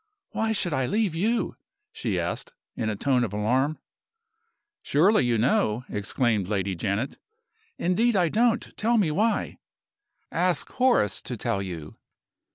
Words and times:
"Why 0.31 0.51
should 0.51 0.73
I 0.73 0.87
leave 0.87 1.13
you?" 1.13 1.57
she 1.91 2.19
asked, 2.19 2.53
in 2.75 2.89
a 2.89 2.95
tone 2.95 3.23
of 3.23 3.33
alarm. 3.33 3.77
"Surely 4.81 5.23
you 5.25 5.37
know!" 5.37 5.85
exclaimed 5.89 6.47
Lady 6.47 6.73
Janet. 6.73 7.19
"Indeed 7.77 8.15
I 8.15 8.27
don't. 8.27 8.75
Tell 8.77 8.97
me 8.97 9.11
why." 9.11 9.59
"Ask 10.31 10.67
Horace 10.71 11.21
to 11.21 11.37
tell 11.37 11.61
you." 11.61 11.97